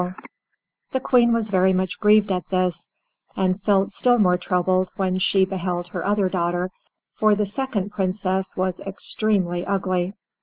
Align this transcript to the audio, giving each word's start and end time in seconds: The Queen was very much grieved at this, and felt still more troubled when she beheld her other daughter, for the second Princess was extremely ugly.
The 0.93 0.99
Queen 0.99 1.31
was 1.31 1.51
very 1.51 1.73
much 1.73 1.99
grieved 1.99 2.31
at 2.31 2.49
this, 2.49 2.89
and 3.35 3.61
felt 3.61 3.91
still 3.91 4.17
more 4.17 4.35
troubled 4.35 4.89
when 4.95 5.19
she 5.19 5.45
beheld 5.45 5.89
her 5.89 6.03
other 6.03 6.27
daughter, 6.27 6.71
for 7.13 7.35
the 7.35 7.45
second 7.45 7.91
Princess 7.91 8.57
was 8.57 8.79
extremely 8.79 9.63
ugly. 9.63 10.15